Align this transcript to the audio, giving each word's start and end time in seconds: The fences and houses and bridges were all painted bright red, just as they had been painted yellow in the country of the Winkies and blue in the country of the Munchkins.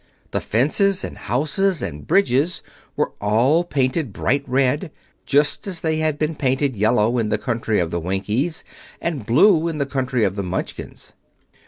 The 0.31 0.41
fences 0.41 1.03
and 1.03 1.15
houses 1.15 1.83
and 1.83 2.07
bridges 2.07 2.63
were 2.95 3.11
all 3.21 3.63
painted 3.63 4.11
bright 4.11 4.43
red, 4.47 4.89
just 5.27 5.67
as 5.67 5.81
they 5.81 5.97
had 5.97 6.17
been 6.17 6.33
painted 6.33 6.75
yellow 6.75 7.19
in 7.19 7.29
the 7.29 7.37
country 7.37 7.79
of 7.79 7.91
the 7.91 7.99
Winkies 7.99 8.63
and 8.99 9.27
blue 9.27 9.67
in 9.67 9.77
the 9.77 9.85
country 9.85 10.23
of 10.23 10.35
the 10.35 10.41
Munchkins. 10.41 11.13